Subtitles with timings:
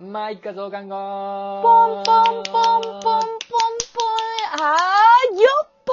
[0.00, 3.28] まあ、一家増刊号ポンポンポンポンポンポン。
[4.60, 5.92] あー、よっぽ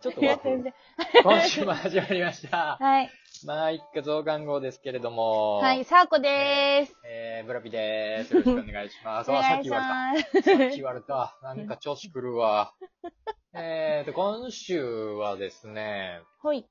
[0.00, 0.74] ちょっとんいや和風全然
[1.22, 2.76] 今週も始まりました。
[2.80, 3.10] はい。
[3.44, 5.56] まあ、一家増刊号ですけれども。
[5.56, 5.84] はい、。
[5.84, 6.96] さあこでーす。
[7.06, 8.34] えー、ブラピでーす。
[8.34, 9.30] よろしくお願いします。
[9.30, 10.42] おあ、さっき言われた。
[10.42, 11.38] さっき言われた。
[11.42, 12.72] なんか調子くるわ。
[13.52, 16.66] えーと、今週はですね、ほい。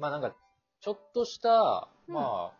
[0.00, 0.34] まあなんか、
[0.80, 2.50] ちょっとした、うん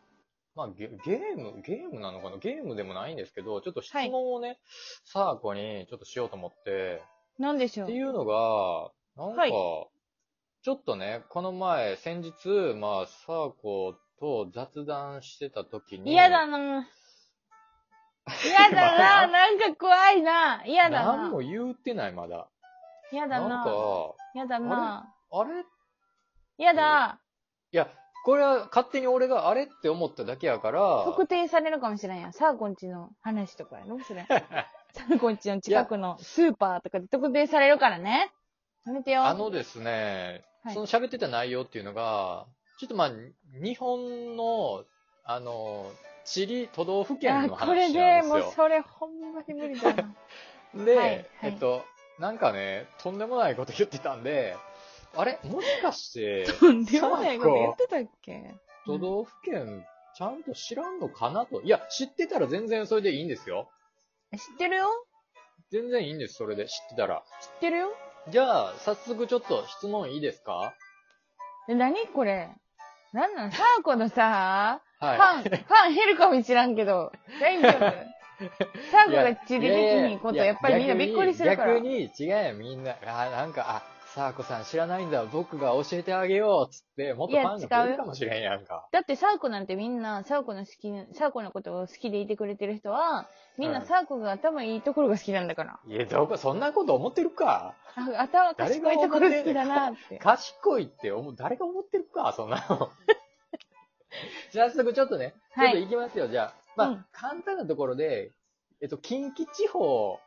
[0.56, 2.38] まあ、まあゲゲーム、ゲームなのかな？
[2.38, 4.58] ゲームでもないんですけど、ちょっと質問をね、
[5.04, 7.02] サーコにちょっとしようと思って、
[7.38, 7.86] なんでしょう？
[7.86, 9.50] っていうのが、なんか、はい。
[9.50, 16.88] ちょっとね、この前、先日、まあ、サーコと雑談してた時に、嫌だな。
[18.44, 19.26] 嫌だな。
[19.30, 20.64] なんか怖いな。
[20.66, 21.16] 嫌だな。
[21.18, 22.48] 何も言うてない、まだ。
[23.12, 23.60] 嫌だな。
[23.60, 25.14] んかな、嫌だな。
[25.30, 25.64] あれ？
[26.58, 27.20] 嫌だ。
[27.70, 27.88] いや、
[28.26, 32.32] これは勝手に俺があれって思っただけやから、特定されるかもしれんやん。
[32.32, 34.26] サーコンチの話とかやろそれ。
[34.92, 38.32] サーコンチの近くのスーパーとかで特定されるからね。
[38.84, 39.22] やめてよ。
[39.24, 42.46] あのですね、はいその喋ってた内容っていうのが、
[42.80, 43.12] ちょっとまあ、
[43.62, 44.84] 日本の、
[45.22, 45.92] あの、
[46.24, 48.42] 地理、都道府県あ、の話これなんですでよ。
[48.42, 50.14] もうそれほんまに無理だな。
[50.84, 51.84] で、はいはいえっと、
[52.18, 54.56] なんかね、とんでもないこと言ってたんで、
[55.16, 55.38] あれ？
[55.44, 58.54] もしかして、とんでもないこと言ってたっけ？
[58.86, 59.84] 都道府県、
[60.16, 61.62] ちゃんと知らんのかなと？
[61.62, 63.68] いや、知ってたら全然それでいいんですよ。
[64.32, 64.86] 知ってるよ
[65.70, 66.66] 全然いいんです、それで。
[66.66, 67.22] 知ってたら。
[67.40, 67.88] 知ってるよ
[68.28, 70.74] じゃあ、早速ちょっと質問いいですか？
[71.68, 72.50] え、何これ？
[73.12, 73.52] なんなん？
[73.52, 75.18] サーコのさ、フはい。
[75.18, 78.16] ァン、ファン減るかもしらんけど、大丈夫？
[78.90, 81.74] サーコが地理的にこと、やっぱりみんなびっくりするから。
[81.74, 82.94] 逆に、逆に違うよ、みんな。
[83.06, 83.82] あ、なんか、あ、
[84.16, 88.88] サーコさん知らないんだ、僕が教えてあげよう、つって、もっとファンが増えるかもしれんやんか。
[88.90, 93.28] だってサーコなんてみんな、サーコの好き、サーコのことを好きでいてくれてる人は、
[93.58, 95.80] みんなうんサーコが頭いいところが好きなんだから。
[95.86, 97.74] いや、どうか、そんなこと思ってるか。
[97.94, 100.16] あ頭賢いところ好きだなって。
[100.16, 102.88] 賢いって思う、誰が思ってるか、そんなの。
[104.50, 106.54] じゃあ、早速ちょっとね、ちょはいっと行きますよ、じゃあ。
[106.74, 108.32] まあ、うん簡単なところで、
[108.80, 110.18] えっと、近畿地方。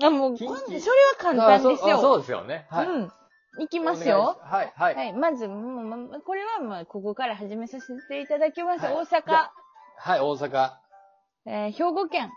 [0.00, 0.56] あ、もう、それは
[1.18, 1.98] 簡単ですよ。
[1.98, 2.68] そうですよね。
[2.70, 2.86] はい。
[2.86, 3.12] うん。
[3.58, 4.38] いきいますよ。。
[4.42, 4.94] はい、はい。
[4.94, 5.12] はい。
[5.12, 5.60] まず、もう
[6.08, 8.84] まこれはまあ、ここから始めさせていただきます。
[8.84, 9.50] はい大阪、
[9.96, 10.72] はい、大阪、
[11.46, 12.30] えー兵庫県、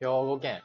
[0.00, 0.62] 兵庫県、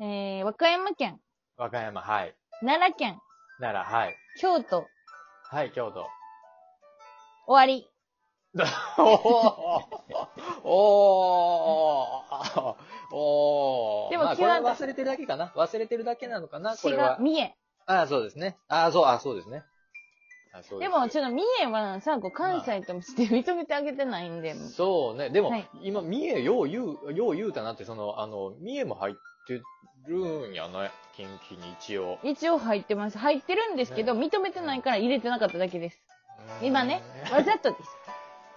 [0.00, 1.20] えー和歌山県、
[1.56, 2.34] 和歌山、はい。
[2.60, 3.18] 奈良県、
[3.60, 4.16] 奈良、はい。
[4.40, 4.86] 京都、
[5.44, 6.06] はい、京都。
[7.46, 7.86] 終わり。
[8.54, 8.64] おー
[13.12, 17.18] おーまあ、こでも基本れは忘れてるだけかな忘れてるだけなのかなこ滋れは賀、。
[17.20, 17.54] 三重。
[17.86, 18.56] ああ、そうですね。
[18.68, 19.64] ああ、そう、あそうですね。
[20.52, 24.54] あそうすでも、ちょっと三重はさ、こう関西として認めてあげてないんで。
[24.54, 25.30] そうね。
[25.30, 29.14] でも、はい今、三重、よう言う、よう言うたなって、その、あの、三重も入っ
[29.46, 29.62] て
[30.06, 32.18] るんやな、近畿に一応。
[32.22, 33.18] 一応入ってます。
[33.18, 35.98] 入ってるんですけど、認めてないから入れてなかっただけです。
[36.62, 37.02] 今ね、
[37.32, 37.90] わざとです。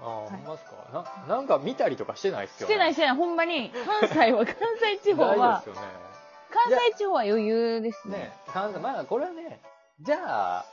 [0.01, 2.73] ああ、はいほんまっすかな、なんか見たりとかしてないっすよね。
[2.73, 3.15] してないしてない。
[3.15, 4.55] ほんまに、関西は、関
[5.01, 6.12] 西地方は夫、ですよね。
[6.53, 8.17] 関西地方は余裕ですね。
[8.17, 9.61] ね、関西、まあ、これはね、
[10.01, 10.65] じゃあ、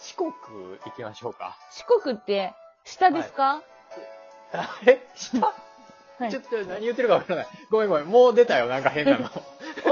[0.00, 0.30] 四国
[0.84, 1.56] 行きましょうか。
[1.72, 2.52] 四国って、
[2.84, 3.62] 下ですか？
[4.52, 7.46] あれ下、はいちょっと何言ってるかわからない。
[7.70, 8.06] ごめんごめん。
[8.06, 9.28] もう出たよ、なんか変なの。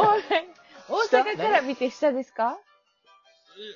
[0.88, 2.58] 大下阪から見て下ですか？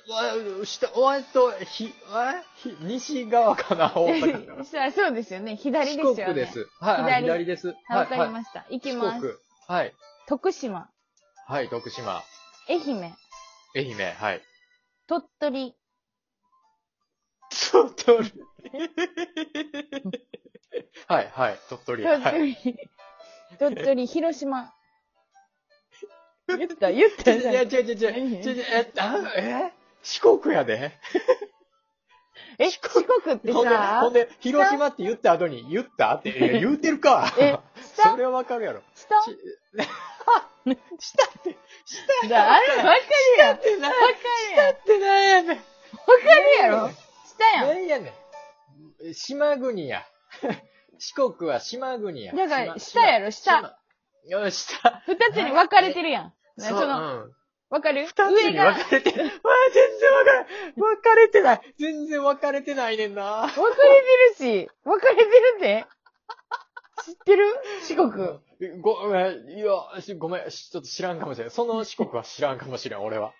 [0.09, 4.63] わ下、わっと、ひ、あひ、西側かな、 大阪から。
[4.65, 5.55] 下そうですよね。
[5.55, 6.15] 左ですよね。
[6.17, 6.67] 四国です。
[6.79, 7.67] はい、はい左左です。
[7.67, 8.65] はいわかりはいました。
[8.69, 9.21] 行き四ます。
[9.21, 9.33] 国。
[9.67, 9.95] はい。
[10.27, 10.89] 徳島、
[11.47, 12.23] はい、徳島。
[12.69, 13.13] 愛媛、
[13.75, 14.41] 愛媛、はい。
[15.07, 15.75] 鳥取、
[17.71, 18.33] 鳥取。
[21.07, 22.03] はい、はい、鳥取。
[22.03, 22.55] 鳥はい。
[22.55, 22.89] 取、
[23.59, 24.73] 鳥取、広島。
[26.47, 27.55] 言った、言ったじゃん。
[27.55, 28.65] 違う違う違う違う違う違う。
[28.71, 29.73] え、あえ？
[30.03, 30.91] 四国やで。
[32.57, 37.33] え、四国ってほんで、ほさん、で、広島って言った後に、言ったって、言うてるか。
[37.39, 37.57] え、
[37.95, 38.81] そ下れはわかるやろ。
[38.95, 39.15] 下
[40.99, 42.99] し下って、下だあれ、わかる
[43.39, 43.49] やん。
[43.49, 43.95] わかってなる
[44.53, 44.75] 下やん。
[44.75, 45.57] ってなんやねん。
[45.57, 46.89] わかるやろ
[47.25, 47.67] 下やん。
[47.67, 48.13] なんやね
[49.09, 49.13] ん。
[49.13, 50.05] 島国や。
[50.99, 52.33] 四国は島国や。
[52.33, 53.59] だから島下やろ下。
[53.61, 55.03] 島よ、下。
[55.07, 56.33] 二つに分かれてるやん。
[56.57, 57.35] そ、の、うん。
[57.69, 58.05] わかる？
[58.05, 59.29] 二つに分かれて、わあ、
[59.73, 61.73] 全然分かれ、分かれてない。
[61.79, 63.47] 全然分かれてないねんな。
[63.47, 65.85] 分かれてるし、分かれてるって
[67.05, 67.45] 知ってる？
[67.87, 68.81] 四国。
[68.81, 71.51] ごめん、いや、しごめん、しちょっと知らんかもしれない。
[71.51, 73.33] その四国は知らんかもしれん、俺は。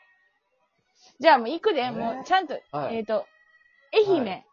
[1.19, 3.25] じゃあもう行くで、ねもうちゃんと、はいえっと、
[3.93, 4.43] 愛は媛。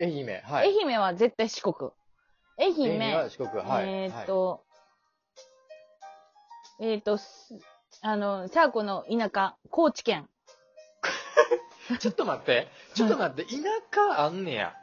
[0.00, 0.68] 愛媛、はい。
[0.68, 1.90] 愛媛は絶対四国。
[2.58, 3.88] 愛愛媛、媛は四国、はい。
[3.88, 4.64] えっと、
[6.80, 7.58] えっ、と、す
[8.00, 10.28] あの、サーコの田舎、高知県。
[12.00, 12.68] ちょっと待って。
[12.94, 13.44] ちょっと待って。
[13.44, 13.58] 田
[13.92, 14.74] 舎あんねや。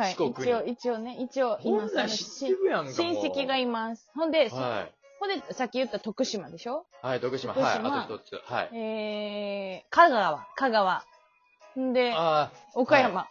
[0.00, 0.14] はい。
[0.14, 2.92] 四国に一応、一応ね、一応、こんなんその知ってるやんか。
[2.92, 4.10] 親戚がいます。
[4.14, 4.86] ほんで、そは
[5.18, 6.86] ほんで、さっき言った徳島でしょ？
[7.04, 7.06] い。
[7.06, 7.52] はい、徳島。
[7.54, 7.76] 徳はい。
[7.78, 8.40] 島あと一つ。
[8.44, 8.70] はい。
[8.76, 11.04] えー、香川、香川。
[11.78, 13.20] んで、あ岡山。
[13.20, 13.28] あ、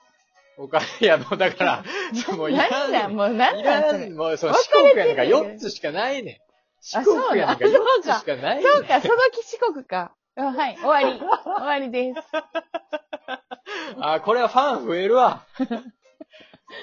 [0.57, 1.83] おかいや、も うだから、
[2.37, 6.37] もういらんねだもう何いだそれらん、もう、そう、分四国やなんか4つしかないねん。
[6.81, 8.63] 四国やなんかだ4つしかないねん。
[8.65, 10.11] そうか、その四国か。
[10.35, 11.19] あはい、終わり。
[11.19, 12.21] 終わりです。
[14.01, 15.43] あ、これはファン増えるわ。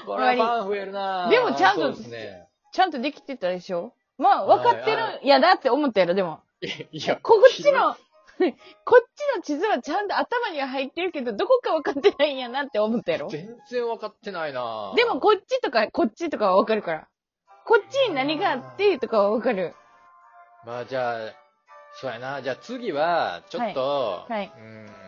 [0.06, 2.46] これはファン増えるなでもちゃんとね。
[2.72, 3.92] ちゃんとできてたでしょ？
[4.18, 5.20] まあ、分かってるはいは。
[5.22, 6.40] いや、だって思ったやろ、でも。
[6.60, 7.96] いいや、こっちの、 こ
[8.44, 13.28] っちの地図はちゃんと頭には入ってるけど、どこか分かってないんやなって思ったやろ？
[13.28, 17.08] 全然分かってないなでも、こっちとか、こっちとかは分かるから。
[17.64, 19.74] こっちに何があってとかは分かる。
[20.64, 21.18] まあじゃあ、
[22.00, 22.42] そうやな。
[22.42, 25.05] じゃあ次は、ちょっと、はいはいうーん。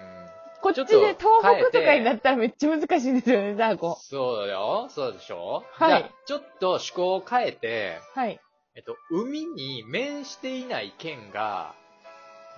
[0.61, 3.97] こっちで東北とかになったらめっちゃ難しいんですよね、ザーコ。
[4.03, 4.89] そうだよ。
[4.91, 5.65] そうでしょ？
[5.73, 8.41] はいじゃあ、ちょっと思考を変えて、はい。
[8.75, 11.75] えっと、海に面していない県が、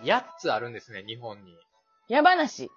[0.02, 1.54] 8つあるんですね、日本に。
[2.08, 2.70] 山梨。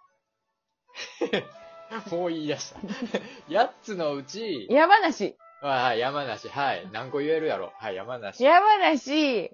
[2.12, 2.80] もう言い出した。
[3.50, 5.36] 8つのうち、山梨。
[5.62, 6.88] はい、山梨、はい。
[6.92, 7.72] 何個言えるやろ？
[7.78, 8.44] はい、山梨。
[8.44, 9.52] 山梨、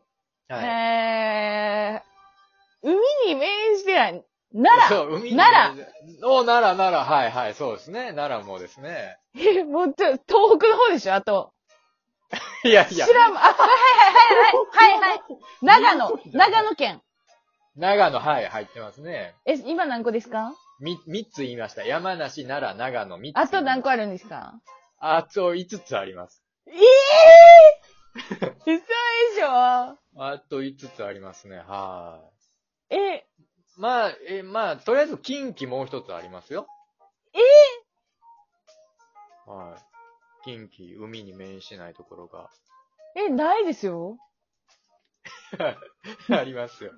[0.48, 0.66] はい。
[0.66, 2.96] えー、海
[3.28, 4.26] に面してない。
[4.54, 5.80] 奈良海に奈
[6.24, 8.14] お、奈良、奈良、はい、はい、そうですね。
[8.14, 9.18] 奈良もですね。
[9.36, 10.20] え、もうちょ、東
[10.58, 11.54] 北の方でしょあと。
[12.66, 15.22] いやいや知、らん、あ、はいはいはいはい、はいはい。
[15.62, 17.02] 長野、長野県。
[17.76, 19.36] 長野、はい、入ってますね。
[19.46, 20.54] え、今何個ですか？
[20.80, 21.84] み、3つ言いました。
[21.86, 23.38] 山梨、奈良、長野、3つ。
[23.38, 24.54] あと何個あるんですか？
[25.00, 26.44] あと5つあります。
[26.68, 29.98] ええー、嘘でしょ？
[30.18, 31.58] あと5つありますね。
[31.60, 32.20] は
[32.90, 33.24] え、い。
[33.80, 36.68] まあ、え、まあ、とりあえず近畿もう一つありますよ。
[37.34, 37.40] え
[39.50, 40.44] はい。
[40.44, 42.50] 近畿、海に面してないところが。
[43.16, 44.18] え、ないですよ。
[46.30, 46.92] ありますよ。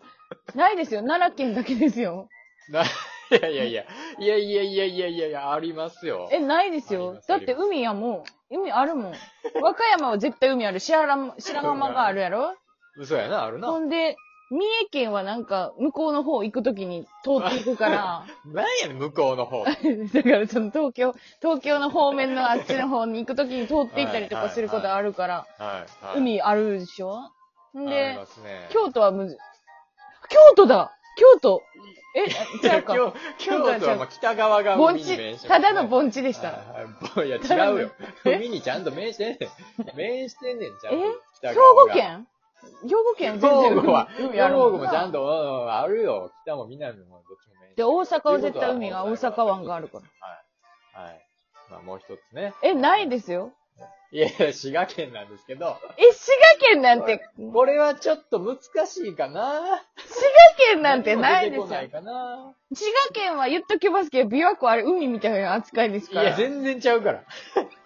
[0.55, 1.01] ないですよ。
[1.01, 2.29] 奈良県だけですよ。
[2.69, 2.81] な、
[3.31, 3.85] いやいやいや、
[4.17, 6.29] いやいやいやいやいやいや、ありますよ。
[6.31, 7.21] え、ないですありま。
[7.21, 8.23] すよだって海やもん。
[8.49, 9.13] 海あるもん。
[9.61, 10.79] 和歌山は絶対海ある。
[10.79, 12.55] 白浜、白浜があるやろ？
[12.97, 13.79] 嘘やな、あるなほ。
[13.79, 14.15] んで、
[14.51, 19.63] 三重県はなんか、向こうの方行くときに通っていくから、 なんやねん、向こうの方。
[19.65, 26.17] だからその東京、東京の方面のあっちの方に行くときに通っていったりとかすることあるから、はい、はい。
[26.17, 27.15] 海あるでしょ？
[27.17, 27.29] んあ
[27.85, 28.67] りでま、すね。
[28.71, 29.37] 京都はむず、
[30.27, 31.61] 京都だ京都
[32.13, 32.23] え、
[32.67, 32.93] 違うか。
[32.93, 36.49] 京京都はまあ北側が盆地海に面し、てたますねだの盆地でした。
[36.49, 37.91] はいはいいや、違うよ。
[38.25, 38.35] え？
[38.35, 39.47] 海にちゃんと面してんね
[39.93, 39.95] ん。
[39.95, 40.97] 面してんねん、ちゃんと。
[40.97, 41.09] え？
[41.37, 42.27] 北兵庫県？
[42.83, 46.31] 兵庫県全然庫は、兵海あるも庫もちゃんと、うんうんあるよ。
[46.43, 50.03] 北も南もどっちもで、る大阪は絶対海が、大阪湾があるから。
[50.99, 51.09] はい。
[51.11, 51.27] はい。
[51.69, 52.53] まあもう一つね。
[52.63, 53.51] え、ないですよ。
[54.13, 59.61] いやいや、滋賀県なんですけど、え、滋賀県なんて、滋これはちょっと難しいかな。
[59.61, 59.81] 賀
[60.73, 61.75] 県なんてないですよ出てこ。
[61.75, 62.53] ないかな。
[62.73, 66.35] 滋賀県は言っときますけど、琵琶湖あれ海みたいな扱いですいや、から。
[66.35, 67.23] 全然ちゃうから。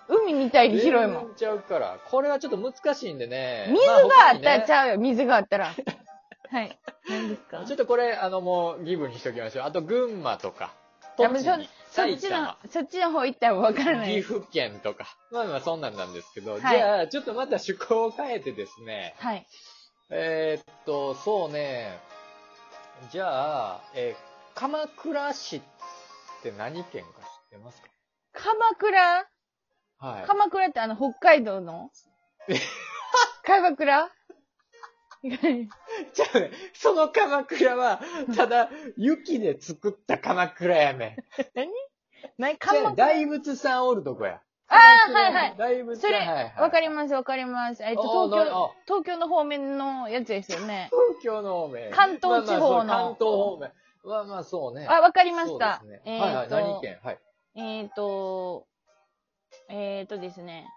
[0.08, 1.36] 海みたいに広いもん。
[1.36, 2.00] ちゃうから。
[2.06, 3.68] これはちょっと難しいんでね。
[3.72, 3.94] 水が
[4.32, 5.74] あったらちゃゃうよ、水があったら。
[6.52, 6.80] はい。
[7.10, 7.66] 何ですか？
[7.66, 9.66] ちょっとこれ、あの、もう、ギブにしときましょう。
[9.66, 10.74] あと、群馬とか、
[11.18, 14.16] やめそ栃木、そっちのそっちの方行ったらわからない。
[14.16, 15.06] 岐阜県とか。
[15.32, 16.54] まあまあ、そんなんなんですけど。
[16.54, 19.16] はいじゃあ、ちょっとまた趣向を変えてですね。
[19.18, 19.48] はい。
[20.12, 21.98] えーっと、そうね。
[23.12, 25.62] じゃあ、えー鎌倉市っ
[26.42, 27.90] て何県か知ってますか？
[28.34, 29.26] 鎌倉？
[29.98, 30.28] はい。
[30.28, 31.92] 鎌倉ってあの、北海道の？
[33.44, 34.10] 鎌倉？
[35.26, 38.00] じゃあね、その鎌倉は、
[38.36, 41.16] ただ、雪で作った鎌倉やねん。
[41.56, 41.72] 何？
[42.38, 42.96] じゃあ鎌倉？
[42.96, 44.42] 大仏さんおるとこや。
[44.68, 44.76] あ
[45.10, 45.56] あ、はいはい。
[45.58, 46.54] 大仏さん、それ、はいはい。
[46.58, 47.84] わかりますわかります。
[47.84, 50.90] えっと、あ東京東京の方面のやつですよね。
[50.92, 51.92] 東京の方面。
[51.92, 53.72] 関東地方のまあまあ関東方面。
[54.04, 54.88] まあまあそうね。
[54.88, 55.82] あ、わかりました。
[55.84, 57.00] ねえはいはい、何県？
[57.04, 57.20] はい。
[57.56, 58.68] えっと、
[59.70, 60.68] えっとですね。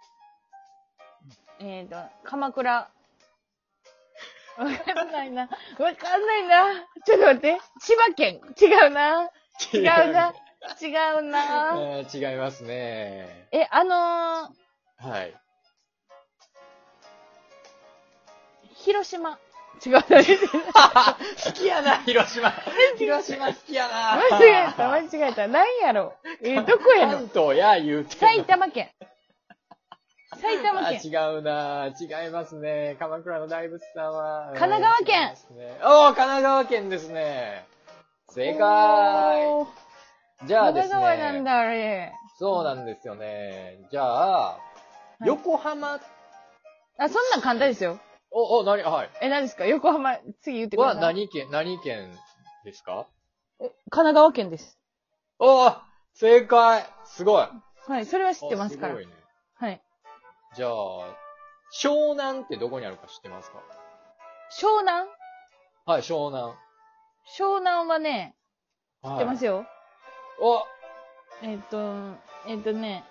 [1.61, 2.73] えっと、鎌倉。
[4.59, 5.43] わかんないな。
[5.43, 5.49] わ
[5.95, 6.87] かんないな。
[7.05, 7.61] ちょっと待って。
[7.81, 8.41] 千葉県。
[8.61, 9.31] 違うな。
[9.73, 10.35] 違うな。
[10.81, 10.87] 違
[11.19, 12.01] うな。
[12.13, 13.49] 違いますね。
[13.53, 15.35] え、あのー、はい。
[18.75, 19.39] 広島。
[19.85, 20.01] 違うな。
[21.45, 22.53] 好きやな、広島。
[22.97, 24.15] 広島好きやな。
[24.15, 25.49] 間違えた、間違えた。
[25.49, 27.13] 何やろえ、どこやの？
[27.19, 28.17] 関東や言うて。
[28.17, 28.91] 埼玉県。
[30.31, 31.01] あ、埼玉県。
[31.05, 31.09] 違
[31.39, 32.97] うな違いますね。
[32.99, 34.53] 鎌倉の大仏さんは。
[34.57, 35.79] 神奈川県ね。
[35.83, 37.65] おー、神奈川県ですね。
[38.31, 39.67] 正解
[40.47, 41.51] じゃあです神奈川なんね。
[41.51, 42.13] だ、あれ。
[42.39, 43.79] そうなんですよね。
[43.91, 44.59] じゃあ、
[45.25, 47.99] い横浜、あ、そんなん簡単ですよ。
[48.31, 49.11] お、お、何、はい。
[49.23, 49.67] え、何ですか？
[49.67, 51.03] 横浜、次言ってくだはさい。
[51.03, 52.11] 何県、何県
[52.65, 53.07] ですか？
[53.61, 54.79] え神奈川県です。
[55.39, 55.79] おー
[56.15, 57.49] 正解すごい
[57.87, 58.93] はい、それは知ってますから。
[58.93, 59.13] あごいね。
[59.55, 59.81] はい。
[60.57, 60.71] じゃあ、
[61.73, 63.59] 湘南ってどこにあるか知ってますか？
[64.61, 65.09] 湘南？
[65.87, 66.55] はい、湘南。
[67.39, 68.35] 湘南はね、
[69.05, 69.65] 知知ってますよ。
[70.41, 70.63] お
[71.43, 71.79] えっ、と、
[72.47, 73.05] えっ、とね、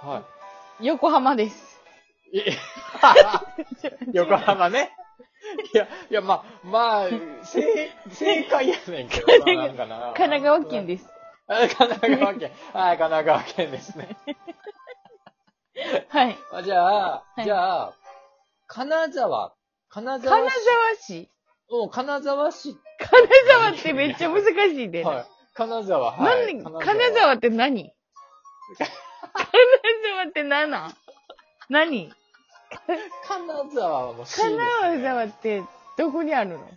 [0.00, 0.24] は
[0.80, 1.69] 横浜です。
[4.12, 4.92] 横浜ね。
[5.74, 7.08] いや、いや、まあ、まあ、
[7.44, 7.62] 正、
[8.10, 9.96] 正解やねんけどな、なんかな。
[9.98, 11.06] 神奈川県です。
[11.48, 12.52] あ神奈川県。
[12.72, 14.16] はい、神奈川県ですね。
[16.08, 16.38] はい。
[16.52, 17.94] あじゃあ、はいじゃあ、
[18.66, 19.54] 金沢。
[19.88, 20.64] 金沢金市。
[20.64, 21.30] 沢市？
[21.70, 22.76] うん、金沢市。
[22.98, 25.02] 金沢ってめっちゃ難しいで。
[25.04, 25.26] はい。
[25.54, 26.54] 金沢、はい。
[26.60, 27.92] 何金沢って何？
[28.76, 28.86] 金
[30.10, 30.94] 沢って何なん？
[31.68, 32.12] 何？
[33.26, 35.62] 金沢はもう C です金ね沢って
[35.98, 36.68] どこにあるの？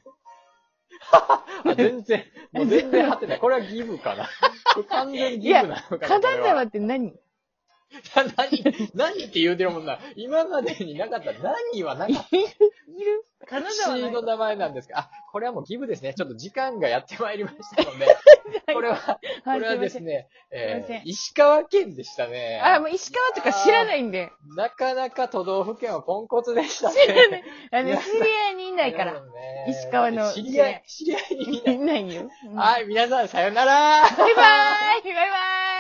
[1.12, 1.44] あ
[1.76, 3.40] 全然、もう全然張ってない。
[3.40, 4.30] これはギブかな。
[4.76, 6.08] これ完全にギブなのかな。
[6.08, 7.14] 金沢って何？
[8.36, 8.64] 何、
[8.96, 10.00] 何って言うてるもんな。
[10.16, 11.32] 今までになかった。
[11.34, 12.36] 何はなかった。
[12.36, 16.14] いる金沢のの名前なんですかあ、これはもうギブですね。
[16.18, 18.06] ちょっと時間がやってまいりましたので、
[18.74, 22.62] これは、 これはですね、えー、石川県でしたね。
[22.64, 24.32] あ、もう石川とか知らないんで。
[24.56, 26.96] なかなか都道府県はポンコツでしたね。
[26.96, 27.44] 知らない。
[27.72, 29.14] あの、知り合いにいないから。
[29.14, 32.30] ね石川の知り合い、知り合いにいないいないよ。
[32.46, 35.73] うんはい、皆さんさよならバイバーイバイバーイ